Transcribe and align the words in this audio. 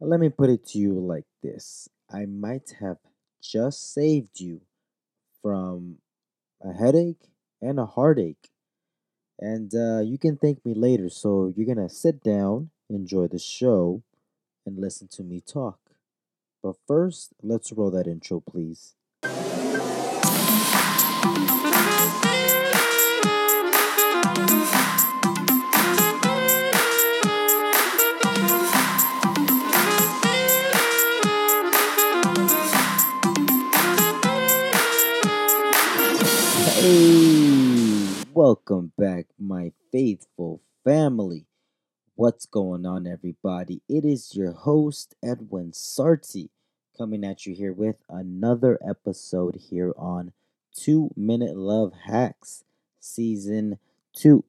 Let 0.00 0.20
me 0.20 0.28
put 0.28 0.50
it 0.50 0.66
to 0.68 0.78
you 0.78 0.94
like 0.94 1.24
this 1.42 1.88
I 2.10 2.26
might 2.26 2.74
have 2.80 2.98
just 3.42 3.92
saved 3.92 4.40
you 4.40 4.60
from 5.42 5.98
a 6.62 6.72
headache 6.72 7.30
and 7.60 7.78
a 7.78 7.86
heartache. 7.86 8.50
And 9.38 9.74
uh, 9.74 10.00
you 10.00 10.18
can 10.18 10.36
thank 10.36 10.64
me 10.64 10.74
later. 10.74 11.08
So 11.08 11.52
you're 11.56 11.66
going 11.66 11.88
to 11.88 11.94
sit 11.94 12.22
down, 12.22 12.70
enjoy 12.88 13.28
the 13.28 13.38
show, 13.38 14.02
and 14.66 14.78
listen 14.78 15.08
to 15.12 15.22
me 15.22 15.40
talk. 15.40 15.78
But 16.62 16.76
first, 16.86 17.34
let's 17.42 17.72
roll 17.72 17.90
that 17.90 18.06
intro, 18.06 18.40
please. 18.40 18.94
Welcome 38.34 38.90
back, 38.98 39.26
my 39.38 39.70
faithful 39.92 40.60
family. 40.82 41.46
What's 42.16 42.46
going 42.46 42.84
on, 42.84 43.06
everybody? 43.06 43.80
It 43.88 44.04
is 44.04 44.34
your 44.34 44.50
host, 44.50 45.14
Edwin 45.22 45.70
Sarti, 45.70 46.48
coming 46.98 47.24
at 47.24 47.46
you 47.46 47.54
here 47.54 47.72
with 47.72 47.94
another 48.08 48.76
episode 48.84 49.60
here 49.70 49.94
on 49.96 50.32
Two 50.76 51.10
Minute 51.16 51.56
Love 51.56 51.92
Hacks, 52.06 52.64
Season 52.98 53.78
2. 54.16 54.42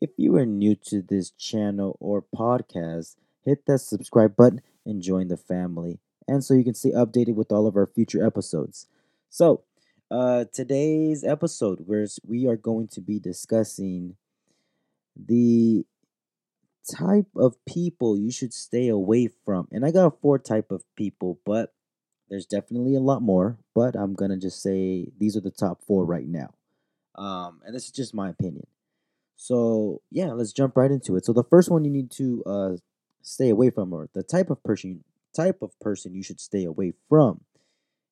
If 0.00 0.10
you 0.16 0.34
are 0.34 0.46
new 0.46 0.74
to 0.86 1.00
this 1.00 1.30
channel 1.30 1.96
or 2.00 2.24
podcast, 2.34 3.14
hit 3.44 3.64
that 3.66 3.78
subscribe 3.78 4.34
button 4.34 4.60
and 4.84 5.02
join 5.02 5.28
the 5.28 5.36
family. 5.36 6.00
And 6.26 6.42
so 6.44 6.54
you 6.54 6.64
can 6.64 6.74
stay 6.74 6.90
updated 6.90 7.36
with 7.36 7.52
all 7.52 7.68
of 7.68 7.76
our 7.76 7.86
future 7.86 8.26
episodes. 8.26 8.88
So, 9.28 9.62
uh, 10.10 10.44
today's 10.52 11.24
episode, 11.24 11.80
where 11.86 12.06
we 12.26 12.46
are 12.46 12.56
going 12.56 12.88
to 12.88 13.00
be 13.00 13.18
discussing 13.18 14.16
the 15.16 15.84
type 16.90 17.26
of 17.36 17.56
people 17.66 18.18
you 18.18 18.30
should 18.30 18.52
stay 18.52 18.88
away 18.88 19.28
from. 19.44 19.68
And 19.70 19.84
I 19.84 19.90
got 19.90 20.20
four 20.20 20.38
type 20.38 20.70
of 20.70 20.82
people, 20.96 21.38
but 21.44 21.72
there's 22.28 22.46
definitely 22.46 22.94
a 22.94 23.00
lot 23.00 23.22
more. 23.22 23.58
But 23.74 23.96
I'm 23.96 24.14
gonna 24.14 24.36
just 24.36 24.62
say 24.62 25.08
these 25.18 25.36
are 25.36 25.40
the 25.40 25.50
top 25.50 25.82
four 25.82 26.04
right 26.04 26.26
now. 26.26 26.54
Um, 27.16 27.60
and 27.64 27.74
this 27.74 27.84
is 27.86 27.92
just 27.92 28.14
my 28.14 28.30
opinion. 28.30 28.66
So 29.36 30.02
yeah, 30.10 30.32
let's 30.32 30.52
jump 30.52 30.76
right 30.76 30.90
into 30.90 31.16
it. 31.16 31.24
So 31.24 31.32
the 31.32 31.44
first 31.44 31.70
one 31.70 31.84
you 31.84 31.90
need 31.90 32.10
to 32.12 32.42
uh 32.44 32.76
stay 33.22 33.50
away 33.50 33.70
from, 33.70 33.92
or 33.92 34.08
the 34.12 34.22
type 34.22 34.50
of 34.50 34.62
person 34.62 35.04
type 35.34 35.62
of 35.62 35.78
person 35.80 36.14
you 36.14 36.22
should 36.22 36.40
stay 36.40 36.64
away 36.64 36.94
from, 37.08 37.42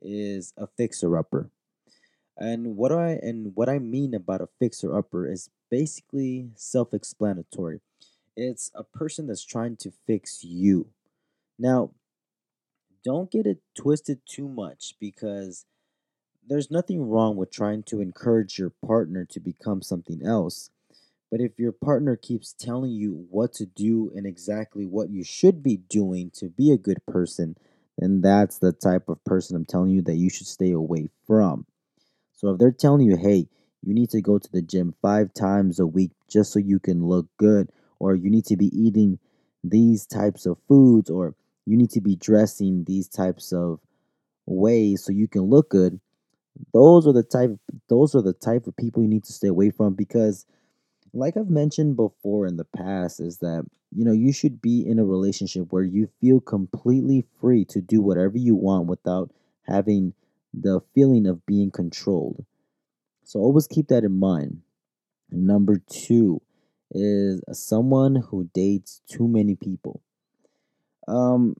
is 0.00 0.52
a 0.56 0.66
fixer 0.66 1.16
upper. 1.16 1.50
And 2.42 2.76
what 2.76 2.90
I 2.90 3.10
and 3.22 3.52
what 3.54 3.68
I 3.68 3.78
mean 3.78 4.14
about 4.14 4.40
a 4.40 4.48
fixer 4.58 4.98
upper 4.98 5.30
is 5.30 5.48
basically 5.70 6.50
self-explanatory. 6.56 7.80
It's 8.36 8.72
a 8.74 8.82
person 8.82 9.28
that's 9.28 9.44
trying 9.44 9.76
to 9.76 9.92
fix 10.08 10.42
you. 10.42 10.88
Now, 11.56 11.92
don't 13.04 13.30
get 13.30 13.46
it 13.46 13.58
twisted 13.76 14.22
too 14.26 14.48
much 14.48 14.96
because 14.98 15.66
there's 16.44 16.68
nothing 16.68 17.08
wrong 17.08 17.36
with 17.36 17.52
trying 17.52 17.84
to 17.84 18.00
encourage 18.00 18.58
your 18.58 18.72
partner 18.84 19.24
to 19.26 19.38
become 19.38 19.80
something 19.80 20.26
else. 20.26 20.68
But 21.30 21.40
if 21.40 21.60
your 21.60 21.70
partner 21.70 22.16
keeps 22.16 22.52
telling 22.52 22.90
you 22.90 23.24
what 23.30 23.52
to 23.54 23.66
do 23.66 24.10
and 24.16 24.26
exactly 24.26 24.84
what 24.84 25.10
you 25.10 25.22
should 25.22 25.62
be 25.62 25.76
doing 25.76 26.32
to 26.34 26.48
be 26.48 26.72
a 26.72 26.76
good 26.76 27.06
person, 27.06 27.56
then 27.98 28.20
that's 28.20 28.58
the 28.58 28.72
type 28.72 29.08
of 29.08 29.22
person 29.22 29.54
I'm 29.54 29.64
telling 29.64 29.92
you 29.92 30.02
that 30.02 30.16
you 30.16 30.28
should 30.28 30.48
stay 30.48 30.72
away 30.72 31.08
from. 31.24 31.66
So 32.42 32.50
if 32.50 32.58
they're 32.58 32.72
telling 32.72 33.06
you, 33.08 33.16
hey, 33.16 33.48
you 33.82 33.94
need 33.94 34.10
to 34.10 34.22
go 34.22 34.38
to 34.38 34.52
the 34.52 34.62
gym 34.62 34.94
five 35.02 35.34
times 35.34 35.80
a 35.80 35.86
week 35.86 36.12
just 36.28 36.52
so 36.52 36.60
you 36.60 36.80
can 36.80 37.06
look 37.06 37.28
good, 37.38 37.70
or 38.00 38.14
you 38.16 38.30
need 38.30 38.46
to 38.46 38.58
be 38.58 38.68
eating 38.78 39.18
these 39.64 40.06
types 40.06 40.46
of 40.46 40.58
foods, 40.68 41.10
or 41.10 41.34
you 41.66 41.78
need 41.78 41.90
to 41.92 42.02
be 42.02 42.16
dressing 42.16 42.84
these 42.84 43.08
types 43.08 43.52
of 43.52 43.80
ways 44.46 45.04
so 45.04 45.12
you 45.12 45.28
can 45.28 45.42
look 45.44 45.70
good, 45.70 46.00
those 46.72 47.06
are 47.06 47.12
the 47.12 47.22
type 47.22 47.50
those 47.88 48.14
are 48.14 48.22
the 48.22 48.32
type 48.34 48.66
of 48.66 48.76
people 48.76 49.02
you 49.02 49.08
need 49.08 49.24
to 49.24 49.32
stay 49.32 49.48
away 49.48 49.70
from 49.70 49.94
because 49.94 50.46
like 51.14 51.36
I've 51.36 51.50
mentioned 51.50 51.96
before 51.96 52.46
in 52.46 52.56
the 52.56 52.64
past 52.64 53.20
is 53.20 53.38
that 53.38 53.64
you 53.94 54.04
know 54.04 54.12
you 54.12 54.32
should 54.32 54.62
be 54.62 54.86
in 54.86 54.98
a 54.98 55.04
relationship 55.04 55.68
where 55.72 55.82
you 55.84 56.08
feel 56.20 56.40
completely 56.40 57.24
free 57.40 57.64
to 57.66 57.80
do 57.80 58.00
whatever 58.02 58.38
you 58.38 58.54
want 58.54 58.86
without 58.88 59.30
having 59.62 60.14
the 60.54 60.80
feeling 60.94 61.26
of 61.26 61.44
being 61.46 61.70
controlled. 61.70 62.44
So 63.24 63.40
always 63.40 63.66
keep 63.66 63.88
that 63.88 64.04
in 64.04 64.18
mind. 64.18 64.62
Number 65.30 65.80
2 65.90 66.40
is 66.90 67.42
someone 67.52 68.16
who 68.16 68.50
dates 68.52 69.00
too 69.08 69.28
many 69.28 69.54
people. 69.54 70.02
Um 71.08 71.56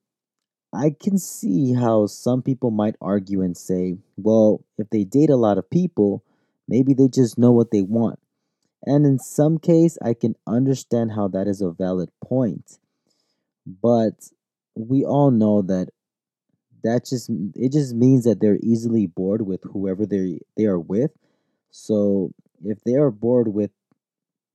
I 0.72 0.94
can 0.98 1.18
see 1.18 1.74
how 1.74 2.06
some 2.06 2.42
people 2.42 2.70
might 2.70 2.96
argue 3.00 3.42
and 3.42 3.56
say, 3.56 3.98
well, 4.16 4.64
if 4.78 4.88
they 4.88 5.04
date 5.04 5.28
a 5.28 5.36
lot 5.36 5.58
of 5.58 5.68
people, 5.68 6.24
maybe 6.66 6.94
they 6.94 7.08
just 7.08 7.36
know 7.36 7.52
what 7.52 7.70
they 7.70 7.82
want. 7.82 8.18
And 8.84 9.04
in 9.04 9.18
some 9.18 9.58
case, 9.58 9.98
I 10.02 10.14
can 10.14 10.34
understand 10.46 11.12
how 11.12 11.28
that 11.28 11.46
is 11.46 11.60
a 11.60 11.70
valid 11.70 12.10
point. 12.24 12.78
But 13.66 14.30
we 14.74 15.04
all 15.04 15.30
know 15.30 15.62
that 15.62 15.90
that 16.84 17.06
just 17.06 17.30
it 17.54 17.72
just 17.72 17.94
means 17.94 18.24
that 18.24 18.40
they're 18.40 18.58
easily 18.62 19.06
bored 19.06 19.46
with 19.46 19.62
whoever 19.64 20.06
they 20.06 20.40
they 20.56 20.64
are 20.64 20.78
with. 20.78 21.10
So 21.70 22.32
if 22.64 22.82
they 22.84 22.94
are 22.94 23.10
bored 23.10 23.48
with 23.48 23.70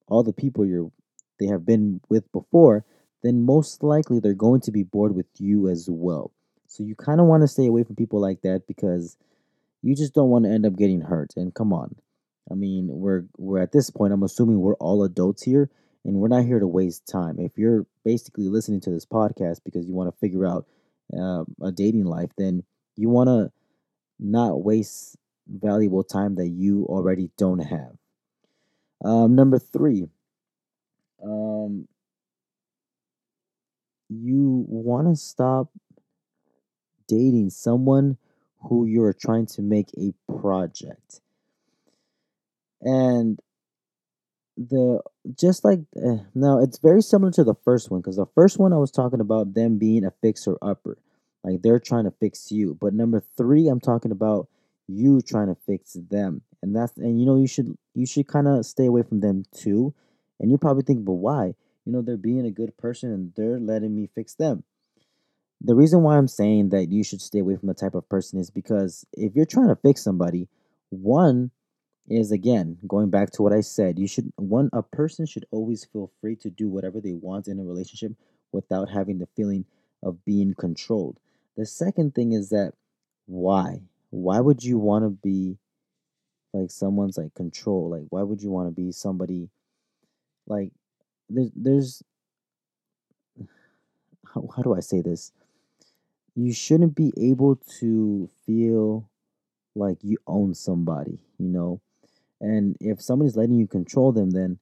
all 0.07 0.23
the 0.23 0.33
people 0.33 0.65
you're 0.65 0.91
they 1.39 1.47
have 1.47 1.65
been 1.65 2.01
with 2.09 2.31
before, 2.31 2.83
then 3.23 3.43
most 3.43 3.83
likely 3.83 4.19
they're 4.19 4.33
going 4.33 4.61
to 4.61 4.71
be 4.71 4.83
bored 4.83 5.15
with 5.15 5.27
you 5.37 5.69
as 5.69 5.87
well. 5.89 6.31
So 6.67 6.83
you 6.83 6.95
kind 6.95 7.19
of 7.19 7.27
want 7.27 7.43
to 7.43 7.47
stay 7.47 7.67
away 7.67 7.83
from 7.83 7.95
people 7.95 8.19
like 8.19 8.41
that 8.41 8.67
because 8.67 9.17
you 9.81 9.95
just 9.95 10.13
don't 10.13 10.29
want 10.29 10.45
to 10.45 10.51
end 10.51 10.65
up 10.65 10.75
getting 10.75 11.01
hurt. 11.01 11.33
And 11.35 11.53
come 11.53 11.73
on. 11.73 11.95
I 12.49 12.55
mean, 12.55 12.87
we're 12.89 13.25
we're 13.37 13.61
at 13.61 13.71
this 13.71 13.89
point, 13.89 14.13
I'm 14.13 14.23
assuming 14.23 14.59
we're 14.59 14.75
all 14.75 15.03
adults 15.03 15.43
here 15.43 15.69
and 16.05 16.15
we're 16.15 16.29
not 16.29 16.45
here 16.45 16.59
to 16.59 16.67
waste 16.67 17.07
time. 17.07 17.37
If 17.39 17.57
you're 17.57 17.85
basically 18.05 18.47
listening 18.47 18.79
to 18.81 18.89
this 18.89 19.05
podcast 19.05 19.59
because 19.63 19.85
you 19.87 19.93
want 19.93 20.13
to 20.13 20.19
figure 20.19 20.45
out 20.45 20.65
uh, 21.13 21.43
a 21.61 21.71
dating 21.71 22.05
life, 22.05 22.29
then 22.37 22.63
you 22.95 23.09
want 23.09 23.27
to 23.27 23.51
not 24.19 24.63
waste 24.63 25.17
valuable 25.47 26.03
time 26.03 26.35
that 26.35 26.47
you 26.47 26.85
already 26.85 27.29
don't 27.37 27.59
have. 27.59 27.95
Um, 29.03 29.35
number 29.35 29.59
three, 29.59 30.07
um, 31.23 31.87
you 34.09 34.65
want 34.67 35.07
to 35.07 35.15
stop 35.15 35.69
dating 37.07 37.49
someone 37.49 38.17
who 38.63 38.85
you're 38.85 39.13
trying 39.13 39.45
to 39.45 39.61
make 39.61 39.89
a 39.97 40.13
project. 40.39 41.21
And 42.81 43.39
the 44.57 45.01
just 45.35 45.63
like 45.63 45.79
uh, 45.95 46.17
now 46.33 46.59
it's 46.59 46.79
very 46.79 47.01
similar 47.01 47.31
to 47.31 47.43
the 47.43 47.55
first 47.63 47.91
one 47.91 48.01
because 48.01 48.15
the 48.15 48.25
first 48.25 48.57
one 48.57 48.73
I 48.73 48.77
was 48.77 48.91
talking 48.91 49.21
about 49.21 49.53
them 49.53 49.77
being 49.77 50.03
a 50.03 50.11
fixer 50.21 50.57
upper, 50.61 50.97
like 51.43 51.61
they're 51.61 51.79
trying 51.79 52.05
to 52.05 52.11
fix 52.11 52.51
you. 52.51 52.75
But 52.79 52.93
number 52.93 53.23
three, 53.37 53.67
I'm 53.67 53.79
talking 53.79 54.11
about 54.11 54.47
you 54.87 55.21
trying 55.21 55.47
to 55.47 55.55
fix 55.67 55.93
them, 55.93 56.41
and 56.61 56.75
that's 56.75 56.97
and 56.97 57.19
you 57.19 57.25
know 57.25 57.37
you 57.37 57.47
should 57.47 57.77
you 57.93 58.05
should 58.05 58.27
kind 58.27 58.47
of 58.47 58.65
stay 58.65 58.87
away 58.87 59.03
from 59.03 59.19
them 59.19 59.43
too. 59.55 59.93
And 60.39 60.51
you 60.51 60.57
probably 60.57 60.83
think, 60.83 61.05
but 61.05 61.13
why? 61.13 61.55
You 61.85 61.91
know 61.93 62.01
they're 62.01 62.17
being 62.17 62.45
a 62.45 62.51
good 62.51 62.75
person 62.77 63.11
and 63.11 63.33
they're 63.35 63.59
letting 63.59 63.95
me 63.95 64.09
fix 64.13 64.35
them. 64.35 64.63
The 65.61 65.75
reason 65.75 66.03
why 66.03 66.17
I'm 66.17 66.27
saying 66.27 66.69
that 66.69 66.91
you 66.91 67.03
should 67.03 67.21
stay 67.21 67.39
away 67.39 67.55
from 67.55 67.67
the 67.67 67.73
type 67.73 67.95
of 67.95 68.07
person 68.09 68.39
is 68.39 68.49
because 68.49 69.05
if 69.13 69.35
you're 69.35 69.45
trying 69.45 69.69
to 69.69 69.75
fix 69.75 70.03
somebody, 70.03 70.47
one 70.89 71.51
is 72.07 72.31
again 72.31 72.77
going 72.87 73.09
back 73.09 73.31
to 73.31 73.41
what 73.43 73.53
I 73.53 73.61
said. 73.61 73.99
You 73.99 74.07
should 74.07 74.31
one 74.37 74.69
a 74.73 74.81
person 74.83 75.25
should 75.25 75.45
always 75.51 75.85
feel 75.85 76.11
free 76.21 76.35
to 76.37 76.49
do 76.49 76.69
whatever 76.69 77.01
they 77.01 77.13
want 77.13 77.47
in 77.47 77.59
a 77.59 77.63
relationship 77.63 78.13
without 78.51 78.89
having 78.89 79.19
the 79.19 79.27
feeling 79.35 79.65
of 80.03 80.23
being 80.25 80.53
controlled. 80.53 81.19
The 81.57 81.65
second 81.65 82.15
thing 82.15 82.33
is 82.33 82.49
that 82.49 82.73
why? 83.25 83.81
Why 84.09 84.39
would 84.39 84.63
you 84.63 84.77
want 84.77 85.03
to 85.03 85.09
be 85.09 85.57
like 86.53 86.71
someone's 86.71 87.17
like 87.17 87.33
control? 87.33 87.89
Like 87.89 88.05
why 88.09 88.23
would 88.23 88.41
you 88.41 88.51
want 88.51 88.67
to 88.69 88.71
be 88.71 88.91
somebody 88.91 89.49
like 90.47 90.71
there's 91.29 91.51
there's 91.55 92.03
how, 94.33 94.47
how 94.55 94.61
do 94.61 94.75
I 94.75 94.79
say 94.79 95.01
this? 95.01 95.31
You 96.35 96.53
shouldn't 96.53 96.95
be 96.95 97.11
able 97.17 97.57
to 97.79 98.29
feel 98.45 99.09
like 99.75 99.97
you 100.03 100.17
own 100.27 100.53
somebody, 100.53 101.19
you 101.39 101.49
know? 101.49 101.81
And 102.41 102.75
if 102.79 103.01
somebody's 103.01 103.35
letting 103.37 103.55
you 103.57 103.67
control 103.67 104.11
them, 104.11 104.31
then 104.31 104.59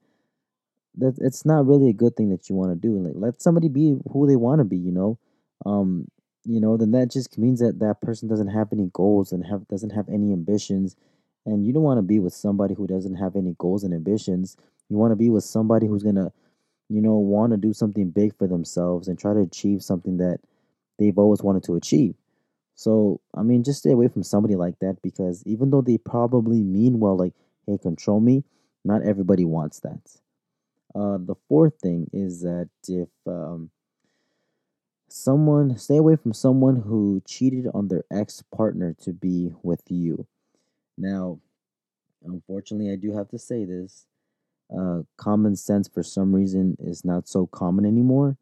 that 0.98 1.18
it's 1.20 1.46
not 1.46 1.66
really 1.66 1.90
a 1.90 1.94
good 1.94 2.16
thing 2.16 2.30
that 2.30 2.50
you 2.50 2.56
want 2.56 2.72
to 2.72 2.88
do. 2.88 2.98
Like 3.00 3.14
let 3.16 3.42
somebody 3.42 3.68
be 3.68 3.98
who 4.12 4.28
they 4.28 4.36
want 4.36 4.60
to 4.60 4.66
be, 4.66 4.78
you 4.78 4.92
know. 4.92 5.18
um, 5.66 6.08
you 6.48 6.60
know, 6.60 6.78
then 6.78 6.92
that 6.92 7.10
just 7.12 7.38
means 7.40 7.60
that 7.60 7.80
that 7.80 8.02
person 8.02 8.28
doesn't 8.30 8.50
have 8.50 8.72
any 8.72 8.90
goals 8.94 9.32
and 9.32 9.46
have 9.48 9.68
doesn't 9.68 9.90
have 9.90 10.08
any 10.10 10.32
ambitions, 10.32 10.96
and 11.46 11.66
you 11.66 11.74
don't 11.74 11.84
want 11.84 11.98
to 11.98 12.04
be 12.04 12.20
with 12.20 12.34
somebody 12.34 12.76
who 12.76 12.86
doesn't 12.88 13.16
have 13.16 13.36
any 13.36 13.56
goals 13.58 13.84
and 13.84 13.94
ambitions. 13.94 14.56
You 14.90 14.98
want 14.98 15.12
to 15.12 15.16
be 15.16 15.30
with 15.32 15.44
somebody 15.44 15.88
who's 15.88 16.04
gonna, 16.04 16.32
you 16.90 17.02
know, 17.02 17.16
want 17.16 17.52
to 17.52 17.58
do 17.58 17.74
something 17.74 18.12
big 18.12 18.36
for 18.38 18.48
themselves 18.48 19.08
and 19.08 19.20
try 19.20 19.34
to 19.34 19.42
achieve 19.42 19.84
something 19.84 20.18
that 20.18 20.40
they've 21.00 21.18
always 21.18 21.42
wanted 21.44 21.64
to 21.66 21.76
achieve. 21.76 22.16
So, 22.76 23.22
I 23.36 23.44
mean, 23.44 23.64
just 23.64 23.80
stay 23.80 23.92
away 23.92 24.08
from 24.08 24.24
somebody 24.24 24.56
like 24.56 24.80
that 24.80 25.02
because 25.02 25.44
even 25.46 25.70
though 25.70 25.82
they 25.82 25.98
probably 25.98 26.64
mean 26.64 27.00
well, 27.00 27.18
like, 27.18 27.34
hey, 27.68 27.78
control 27.78 28.20
me, 28.20 28.44
not 28.84 29.04
everybody 29.04 29.46
wants 29.46 29.80
that. 29.82 30.02
Uh, 30.94 31.18
the 31.20 31.36
fourth 31.50 31.74
thing 31.82 32.10
is 32.14 32.42
that 32.42 32.70
if 32.88 33.10
um, 33.28 33.70
someone, 35.10 35.78
stay 35.78 35.98
away 35.98 36.16
from 36.16 36.34
someone 36.34 36.78
who 36.78 37.22
cheated 37.26 37.68
on 37.74 37.88
their 37.88 38.04
ex 38.12 38.44
partner 38.56 38.96
to 39.02 39.12
be 39.12 39.52
with 39.64 39.84
you. 39.90 40.26
Now, 40.98 41.40
unfortunately, 42.26 42.92
I 42.92 42.96
do 42.96 43.16
have 43.16 43.30
to 43.30 43.40
say 43.40 43.66
this. 43.66 44.06
Uh, 44.76 45.02
common 45.18 45.56
sense, 45.56 45.88
for 45.88 46.02
some 46.02 46.34
reason, 46.34 46.76
is 46.80 47.06
not 47.06 47.28
so 47.28 47.46
common 47.46 47.86
anymore. 47.86 48.38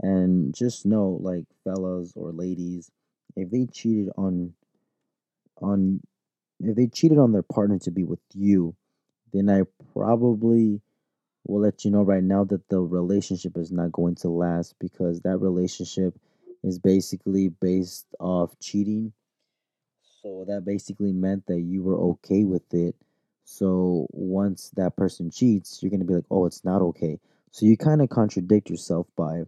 And 0.00 0.54
just 0.54 0.86
know, 0.86 1.18
like, 1.20 1.46
fellas 1.64 2.12
or 2.14 2.30
ladies, 2.30 2.90
if 3.36 3.50
they 3.50 3.66
cheated 3.66 4.10
on 4.16 4.54
on 5.60 6.00
if 6.60 6.76
they 6.76 6.86
cheated 6.86 7.18
on 7.18 7.32
their 7.32 7.42
partner 7.42 7.78
to 7.80 7.90
be 7.90 8.04
with 8.04 8.20
you, 8.34 8.74
then 9.32 9.48
I 9.48 9.62
probably 9.92 10.80
will 11.46 11.60
let 11.60 11.84
you 11.84 11.90
know 11.90 12.02
right 12.02 12.22
now 12.22 12.44
that 12.44 12.68
the 12.68 12.80
relationship 12.80 13.56
is 13.56 13.72
not 13.72 13.92
going 13.92 14.16
to 14.16 14.28
last 14.28 14.74
because 14.78 15.20
that 15.20 15.38
relationship 15.38 16.14
is 16.62 16.78
basically 16.78 17.48
based 17.48 18.06
off 18.18 18.58
cheating. 18.60 19.12
So 20.22 20.44
that 20.48 20.64
basically 20.64 21.12
meant 21.12 21.46
that 21.46 21.60
you 21.60 21.82
were 21.82 21.98
okay 22.12 22.44
with 22.44 22.74
it. 22.74 22.96
So 23.44 24.06
once 24.10 24.70
that 24.76 24.96
person 24.96 25.30
cheats, 25.30 25.82
you're 25.82 25.90
going 25.90 26.00
to 26.00 26.06
be 26.06 26.14
like, 26.14 26.26
oh, 26.30 26.46
it's 26.46 26.64
not 26.64 26.82
okay. 26.82 27.18
So 27.50 27.64
you 27.66 27.76
kind 27.76 28.02
of 28.02 28.10
contradict 28.10 28.68
yourself 28.68 29.06
by 29.16 29.44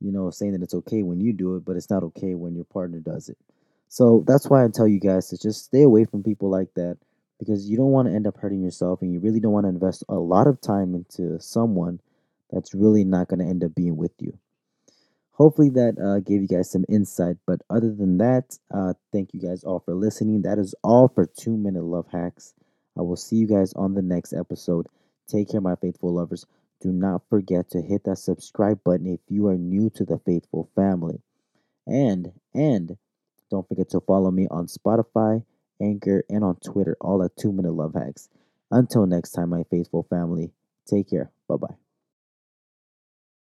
you 0.00 0.12
know, 0.12 0.30
saying 0.30 0.52
that 0.52 0.62
it's 0.62 0.74
okay 0.74 1.02
when 1.02 1.20
you 1.20 1.32
do 1.32 1.56
it, 1.56 1.64
but 1.64 1.76
it's 1.76 1.90
not 1.90 2.02
okay 2.02 2.34
when 2.34 2.54
your 2.54 2.64
partner 2.64 2.98
does 2.98 3.28
it. 3.28 3.38
So 3.88 4.24
that's 4.26 4.48
why 4.48 4.64
I 4.64 4.68
tell 4.68 4.88
you 4.88 5.00
guys 5.00 5.28
to 5.28 5.38
just 5.38 5.64
stay 5.64 5.82
away 5.82 6.04
from 6.04 6.22
people 6.22 6.50
like 6.50 6.74
that 6.74 6.98
because 7.38 7.68
you 7.68 7.76
don't 7.76 7.92
want 7.92 8.08
to 8.08 8.14
end 8.14 8.26
up 8.26 8.36
hurting 8.38 8.62
yourself 8.62 9.02
and 9.02 9.12
you 9.12 9.20
really 9.20 9.40
don't 9.40 9.52
want 9.52 9.64
to 9.64 9.70
invest 9.70 10.04
a 10.08 10.14
lot 10.14 10.46
of 10.46 10.60
time 10.60 10.94
into 10.94 11.38
someone 11.40 12.00
that's 12.50 12.74
really 12.74 13.04
not 13.04 13.28
going 13.28 13.40
to 13.40 13.46
end 13.46 13.64
up 13.64 13.74
being 13.74 13.96
with 13.96 14.12
you. 14.18 14.38
Hopefully 15.32 15.68
that 15.70 15.98
uh, 15.98 16.20
gave 16.20 16.40
you 16.40 16.48
guys 16.48 16.70
some 16.70 16.84
insight. 16.88 17.36
But 17.46 17.60
other 17.68 17.92
than 17.92 18.18
that, 18.18 18.58
uh, 18.72 18.94
thank 19.12 19.34
you 19.34 19.40
guys 19.40 19.64
all 19.64 19.80
for 19.80 19.94
listening. 19.94 20.42
That 20.42 20.58
is 20.58 20.74
all 20.82 21.08
for 21.08 21.26
two 21.26 21.56
minute 21.56 21.84
love 21.84 22.06
hacks. 22.10 22.54
I 22.96 23.02
will 23.02 23.16
see 23.16 23.36
you 23.36 23.46
guys 23.46 23.74
on 23.74 23.94
the 23.94 24.02
next 24.02 24.32
episode. 24.32 24.86
Take 25.28 25.50
care, 25.50 25.60
my 25.60 25.76
faithful 25.76 26.14
lovers. 26.14 26.46
Do 26.80 26.92
not 26.92 27.22
forget 27.28 27.68
to 27.70 27.82
hit 27.82 28.04
that 28.04 28.16
subscribe 28.16 28.82
button 28.84 29.06
if 29.06 29.20
you 29.28 29.48
are 29.48 29.58
new 29.58 29.90
to 29.90 30.04
the 30.04 30.18
faithful 30.18 30.70
family. 30.74 31.20
And, 31.86 32.32
and 32.54 32.96
don't 33.50 33.68
forget 33.68 33.88
to 33.90 34.00
follow 34.00 34.30
me 34.30 34.46
on 34.50 34.66
Spotify, 34.66 35.44
Anchor, 35.80 36.24
and 36.28 36.44
on 36.44 36.56
Twitter, 36.56 36.96
all 37.00 37.22
at 37.22 37.36
two 37.36 37.52
minute 37.52 37.72
love 37.72 37.94
hacks. 37.94 38.28
Until 38.70 39.06
next 39.06 39.32
time, 39.32 39.50
my 39.50 39.64
faithful 39.70 40.06
family, 40.10 40.50
take 40.86 41.10
care. 41.10 41.30
Bye 41.48 41.56
bye. 41.56 41.85